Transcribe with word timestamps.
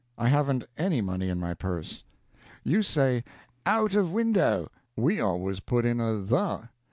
'I 0.17 0.29
haven't 0.29 0.63
any 0.79 0.99
money 0.99 1.29
in 1.29 1.39
my 1.39 1.53
purse.' 1.53 2.03
You 2.63 2.81
say 2.81 3.23
'out 3.67 3.93
of 3.93 4.11
window'; 4.11 4.71
we 4.95 5.19
always 5.21 5.59
put 5.59 5.85
in 5.85 5.99
a 5.99 6.15
the. 6.15 6.69